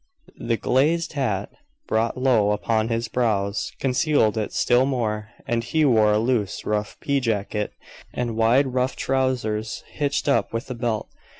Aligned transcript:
The 0.39 0.57
glazed 0.57 1.13
hat, 1.13 1.51
brought 1.87 2.17
low 2.17 2.53
upon 2.53 2.87
his 2.87 3.07
brows, 3.07 3.71
concealed 3.79 4.35
it 4.35 4.51
still 4.51 4.87
more; 4.87 5.29
and 5.45 5.63
he 5.63 5.85
wore 5.85 6.11
a 6.13 6.17
loose, 6.17 6.65
rough 6.65 6.99
pea 7.01 7.19
jacket 7.19 7.73
and 8.11 8.35
wide 8.35 8.73
rough 8.73 8.95
trousers 8.95 9.83
hitched 9.91 10.27
up 10.27 10.53
with 10.53 10.71
a 10.71 10.73
belt. 10.73 11.07